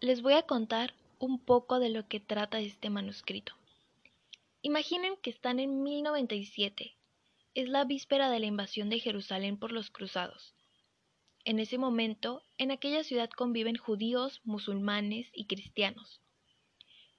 les 0.00 0.22
voy 0.22 0.32
a 0.32 0.42
contar 0.42 0.94
un 1.18 1.38
poco 1.38 1.78
de 1.78 1.90
lo 1.90 2.08
que 2.08 2.20
trata 2.20 2.58
este 2.58 2.88
manuscrito. 2.88 3.52
Imaginen 4.62 5.16
que 5.22 5.28
están 5.28 5.60
en 5.60 5.82
1097. 5.82 6.96
Es 7.54 7.68
la 7.68 7.84
víspera 7.84 8.30
de 8.30 8.40
la 8.40 8.46
invasión 8.46 8.88
de 8.88 8.98
Jerusalén 8.98 9.58
por 9.58 9.72
los 9.72 9.90
cruzados. 9.90 10.54
En 11.44 11.58
ese 11.58 11.76
momento, 11.76 12.42
en 12.56 12.70
aquella 12.70 13.04
ciudad 13.04 13.28
conviven 13.28 13.76
judíos, 13.76 14.40
musulmanes 14.44 15.28
y 15.34 15.44
cristianos. 15.44 16.22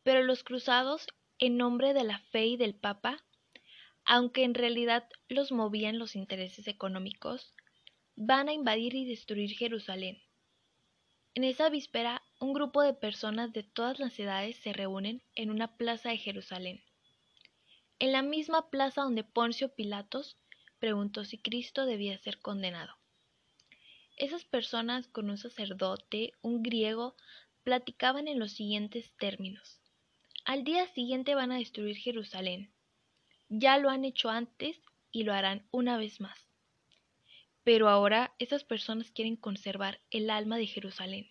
Pero 0.02 0.24
los 0.24 0.44
cruzados, 0.44 1.06
en 1.38 1.58
nombre 1.58 1.94
de 1.94 2.04
la 2.04 2.18
fe 2.32 2.48
y 2.48 2.58
del 2.58 2.74
Papa, 2.74 3.24
aunque 4.06 4.44
en 4.44 4.56
realidad 4.56 5.08
los 5.30 5.52
movían 5.52 6.00
los 6.00 6.16
intereses 6.16 6.68
económicos, 6.68 7.54
van 8.16 8.50
a 8.50 8.54
invadir 8.54 8.96
y 8.96 9.06
destruir 9.06 9.52
Jerusalén. 9.52 10.20
En 11.34 11.46
esa 11.46 11.70
víspera, 11.70 12.22
un 12.42 12.52
grupo 12.52 12.82
de 12.82 12.94
personas 12.94 13.54
de 13.54 13.64
todas 13.64 14.00
las 14.00 14.20
edades 14.20 14.58
se 14.58 14.74
reúnen 14.74 15.22
en 15.36 15.50
una 15.50 15.78
plaza 15.78 16.10
de 16.10 16.18
Jerusalén. 16.18 16.84
En 18.00 18.12
la 18.12 18.22
misma 18.22 18.70
plaza 18.70 19.04
donde 19.04 19.24
Poncio 19.24 19.74
Pilatos 19.74 20.36
preguntó 20.80 21.24
si 21.24 21.38
Cristo 21.38 21.86
debía 21.86 22.18
ser 22.18 22.40
condenado. 22.40 22.94
Esas 24.18 24.44
personas 24.44 25.08
con 25.08 25.30
un 25.30 25.38
sacerdote, 25.38 26.34
un 26.42 26.64
griego, 26.64 27.16
platicaban 27.64 28.28
en 28.28 28.38
los 28.38 28.52
siguientes 28.52 29.14
términos. 29.18 29.80
Al 30.44 30.66
día 30.66 30.86
siguiente 30.88 31.34
van 31.34 31.54
a 31.54 31.60
destruir 31.60 31.96
Jerusalén. 31.96 32.74
Ya 33.48 33.78
lo 33.78 33.90
han 33.90 34.04
hecho 34.04 34.30
antes 34.30 34.82
y 35.14 35.24
lo 35.24 35.34
harán 35.34 35.66
una 35.72 35.98
vez 35.98 36.20
más. 36.20 36.51
Pero 37.64 37.90
ahora 37.90 38.34
esas 38.40 38.64
personas 38.64 39.12
quieren 39.12 39.36
conservar 39.36 40.02
el 40.10 40.30
alma 40.30 40.58
de 40.58 40.68
Jerusalén. 40.68 41.28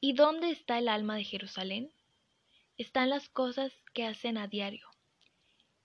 ¿Y 0.00 0.12
dónde 0.12 0.50
está 0.50 0.78
el 0.78 0.88
alma 0.88 1.16
de 1.16 1.24
Jerusalén? 1.24 1.90
Están 2.76 3.08
las 3.08 3.28
cosas 3.30 3.72
que 3.94 4.04
hacen 4.04 4.36
a 4.36 4.46
diario, 4.46 4.86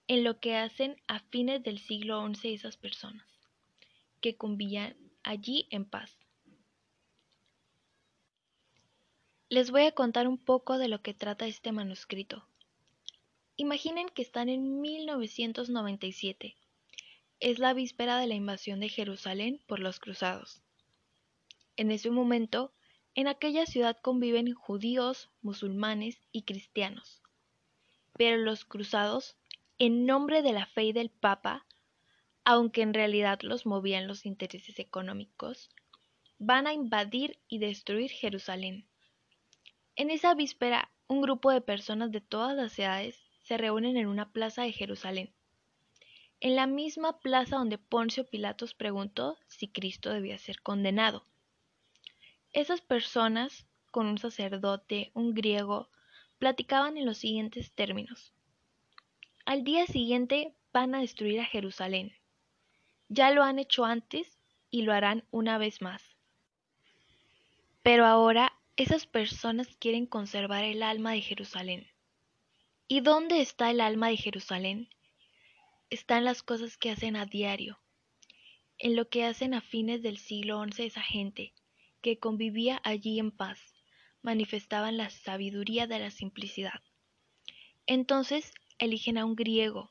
en 0.06 0.22
lo 0.22 0.38
que 0.38 0.56
hacen 0.56 1.00
a 1.08 1.20
fines 1.20 1.62
del 1.62 1.78
siglo 1.78 2.22
XI 2.34 2.52
esas 2.52 2.76
personas, 2.76 3.26
que 4.20 4.36
convían 4.36 4.96
allí 5.22 5.66
en 5.70 5.86
paz. 5.86 6.18
Les 9.48 9.70
voy 9.70 9.82
a 9.82 9.92
contar 9.92 10.28
un 10.28 10.38
poco 10.38 10.76
de 10.76 10.88
lo 10.88 11.02
que 11.02 11.14
trata 11.14 11.46
este 11.46 11.72
manuscrito. 11.72 12.46
Imaginen 13.56 14.08
que 14.08 14.22
están 14.22 14.48
en 14.48 14.80
1997 14.80 16.56
es 17.42 17.58
la 17.58 17.74
víspera 17.74 18.18
de 18.18 18.28
la 18.28 18.34
invasión 18.34 18.78
de 18.78 18.88
Jerusalén 18.88 19.60
por 19.66 19.80
los 19.80 19.98
cruzados. 19.98 20.62
En 21.76 21.90
ese 21.90 22.08
momento, 22.08 22.72
en 23.16 23.26
aquella 23.26 23.66
ciudad 23.66 23.98
conviven 24.00 24.54
judíos, 24.54 25.28
musulmanes 25.42 26.20
y 26.30 26.42
cristianos. 26.42 27.20
Pero 28.16 28.36
los 28.36 28.64
cruzados, 28.64 29.36
en 29.78 30.06
nombre 30.06 30.42
de 30.42 30.52
la 30.52 30.66
fe 30.66 30.84
y 30.84 30.92
del 30.92 31.10
Papa, 31.10 31.66
aunque 32.44 32.82
en 32.82 32.94
realidad 32.94 33.40
los 33.42 33.66
movían 33.66 34.06
los 34.06 34.24
intereses 34.24 34.78
económicos, 34.78 35.68
van 36.38 36.68
a 36.68 36.72
invadir 36.72 37.40
y 37.48 37.58
destruir 37.58 38.12
Jerusalén. 38.12 38.86
En 39.96 40.10
esa 40.10 40.34
víspera, 40.34 40.92
un 41.08 41.20
grupo 41.20 41.50
de 41.50 41.60
personas 41.60 42.12
de 42.12 42.20
todas 42.20 42.56
las 42.56 42.78
edades 42.78 43.20
se 43.42 43.58
reúnen 43.58 43.96
en 43.96 44.06
una 44.06 44.30
plaza 44.30 44.62
de 44.62 44.70
Jerusalén 44.70 45.34
en 46.42 46.56
la 46.56 46.66
misma 46.66 47.20
plaza 47.20 47.56
donde 47.56 47.78
Poncio 47.78 48.28
Pilatos 48.28 48.74
preguntó 48.74 49.38
si 49.46 49.68
Cristo 49.68 50.10
debía 50.10 50.36
ser 50.38 50.60
condenado. 50.60 51.24
Esas 52.52 52.80
personas, 52.80 53.68
con 53.92 54.06
un 54.06 54.18
sacerdote, 54.18 55.12
un 55.14 55.34
griego, 55.34 55.88
platicaban 56.38 56.96
en 56.96 57.06
los 57.06 57.18
siguientes 57.18 57.70
términos. 57.70 58.32
Al 59.44 59.62
día 59.62 59.86
siguiente 59.86 60.52
van 60.72 60.96
a 60.96 61.00
destruir 61.00 61.38
a 61.38 61.44
Jerusalén. 61.44 62.12
Ya 63.08 63.30
lo 63.30 63.44
han 63.44 63.60
hecho 63.60 63.84
antes 63.84 64.36
y 64.68 64.82
lo 64.82 64.92
harán 64.92 65.22
una 65.30 65.58
vez 65.58 65.80
más. 65.80 66.02
Pero 67.84 68.04
ahora 68.04 68.52
esas 68.74 69.06
personas 69.06 69.76
quieren 69.76 70.06
conservar 70.06 70.64
el 70.64 70.82
alma 70.82 71.12
de 71.12 71.20
Jerusalén. 71.20 71.86
¿Y 72.88 73.00
dónde 73.00 73.42
está 73.42 73.70
el 73.70 73.80
alma 73.80 74.08
de 74.08 74.16
Jerusalén? 74.16 74.88
Están 75.92 76.24
las 76.24 76.42
cosas 76.42 76.78
que 76.78 76.90
hacen 76.90 77.16
a 77.16 77.26
diario, 77.26 77.78
en 78.78 78.96
lo 78.96 79.10
que 79.10 79.24
hacen 79.24 79.52
a 79.52 79.60
fines 79.60 80.00
del 80.02 80.16
siglo 80.16 80.64
XI 80.64 80.84
esa 80.84 81.02
gente 81.02 81.52
que 82.00 82.18
convivía 82.18 82.80
allí 82.82 83.18
en 83.18 83.30
paz, 83.30 83.60
manifestaban 84.22 84.96
la 84.96 85.10
sabiduría 85.10 85.86
de 85.86 85.98
la 85.98 86.10
simplicidad. 86.10 86.80
Entonces 87.84 88.54
eligen 88.78 89.18
a 89.18 89.26
un 89.26 89.36
griego, 89.36 89.90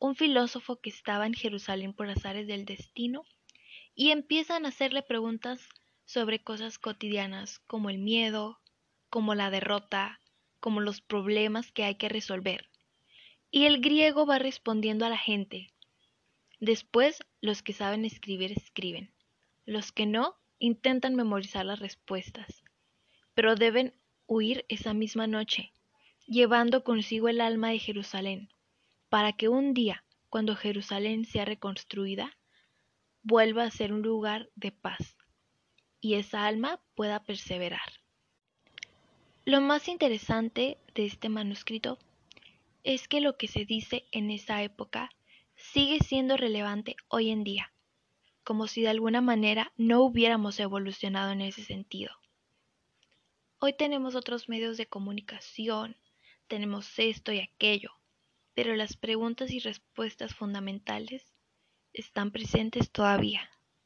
un 0.00 0.16
filósofo 0.16 0.80
que 0.80 0.90
estaba 0.90 1.26
en 1.26 1.34
Jerusalén 1.34 1.94
por 1.94 2.08
azares 2.10 2.48
del 2.48 2.64
destino, 2.64 3.22
y 3.94 4.10
empiezan 4.10 4.64
a 4.64 4.70
hacerle 4.70 5.02
preguntas 5.02 5.68
sobre 6.06 6.42
cosas 6.42 6.78
cotidianas 6.78 7.60
como 7.68 7.88
el 7.88 7.98
miedo, 7.98 8.60
como 9.10 9.36
la 9.36 9.50
derrota, 9.50 10.18
como 10.58 10.80
los 10.80 11.00
problemas 11.00 11.70
que 11.70 11.84
hay 11.84 11.94
que 11.94 12.08
resolver. 12.08 12.69
Y 13.50 13.64
el 13.64 13.80
griego 13.80 14.26
va 14.26 14.38
respondiendo 14.38 15.04
a 15.04 15.08
la 15.08 15.18
gente. 15.18 15.72
Después, 16.60 17.24
los 17.40 17.62
que 17.62 17.72
saben 17.72 18.04
escribir 18.04 18.52
escriben. 18.52 19.12
Los 19.66 19.92
que 19.92 20.06
no, 20.06 20.36
intentan 20.58 21.16
memorizar 21.16 21.64
las 21.64 21.80
respuestas. 21.80 22.62
Pero 23.34 23.56
deben 23.56 23.94
huir 24.26 24.64
esa 24.68 24.94
misma 24.94 25.26
noche, 25.26 25.72
llevando 26.26 26.84
consigo 26.84 27.28
el 27.28 27.40
alma 27.40 27.70
de 27.70 27.80
Jerusalén, 27.80 28.50
para 29.08 29.32
que 29.32 29.48
un 29.48 29.74
día, 29.74 30.04
cuando 30.28 30.54
Jerusalén 30.54 31.24
sea 31.24 31.44
reconstruida, 31.44 32.36
vuelva 33.22 33.64
a 33.64 33.70
ser 33.70 33.92
un 33.92 34.02
lugar 34.02 34.48
de 34.54 34.70
paz, 34.70 35.16
y 36.00 36.14
esa 36.14 36.46
alma 36.46 36.80
pueda 36.94 37.24
perseverar. 37.24 38.00
Lo 39.44 39.60
más 39.60 39.88
interesante 39.88 40.78
de 40.94 41.06
este 41.06 41.28
manuscrito 41.28 41.98
es 42.84 43.08
que 43.08 43.20
lo 43.20 43.36
que 43.36 43.48
se 43.48 43.64
dice 43.64 44.06
en 44.12 44.30
esa 44.30 44.62
época 44.62 45.10
sigue 45.54 45.98
siendo 46.00 46.36
relevante 46.36 46.96
hoy 47.08 47.30
en 47.30 47.44
día, 47.44 47.72
como 48.44 48.66
si 48.66 48.82
de 48.82 48.88
alguna 48.88 49.20
manera 49.20 49.72
no 49.76 50.02
hubiéramos 50.02 50.58
evolucionado 50.60 51.32
en 51.32 51.42
ese 51.42 51.62
sentido. 51.64 52.12
Hoy 53.58 53.74
tenemos 53.74 54.14
otros 54.14 54.48
medios 54.48 54.76
de 54.78 54.86
comunicación, 54.86 55.96
tenemos 56.48 56.98
esto 56.98 57.32
y 57.32 57.40
aquello, 57.40 57.92
pero 58.54 58.74
las 58.74 58.96
preguntas 58.96 59.50
y 59.50 59.58
respuestas 59.58 60.34
fundamentales 60.34 61.34
están 61.92 62.30
presentes 62.30 62.90
todavía. 62.90 63.50